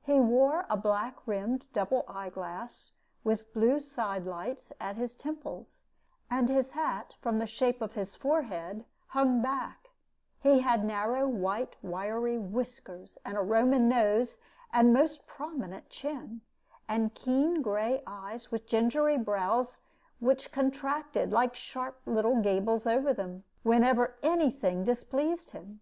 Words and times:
He 0.00 0.18
wore 0.18 0.66
a 0.68 0.76
black 0.76 1.24
rimmed 1.24 1.68
double 1.72 2.04
eyeglass 2.08 2.90
with 3.22 3.54
blue 3.54 3.78
side 3.78 4.24
lights 4.26 4.72
at 4.80 4.96
his 4.96 5.14
temples, 5.14 5.84
and 6.28 6.48
his 6.48 6.70
hat, 6.70 7.14
from 7.20 7.38
the 7.38 7.46
shape 7.46 7.80
of 7.80 7.92
his 7.94 8.16
forehead, 8.16 8.84
hung 9.10 9.40
back; 9.40 9.90
he 10.40 10.58
had 10.62 10.84
narrow 10.84 11.28
white 11.28 11.76
wiry 11.80 12.36
whiskers, 12.36 13.18
and 13.24 13.36
a 13.36 13.40
Roman 13.40 13.88
nose, 13.88 14.38
and 14.72 14.92
most 14.92 15.28
prominent 15.28 15.88
chin, 15.88 16.40
and 16.88 17.14
keen 17.14 17.62
gray 17.62 18.02
eyes 18.04 18.50
with 18.50 18.66
gingery 18.66 19.16
brows, 19.16 19.82
which 20.18 20.50
contracted, 20.50 21.30
like 21.30 21.54
sharp 21.54 22.00
little 22.04 22.40
gables 22.42 22.84
over 22.84 23.12
them, 23.14 23.44
whenever 23.62 24.16
any 24.24 24.50
thing 24.50 24.82
displeased 24.84 25.52
him. 25.52 25.80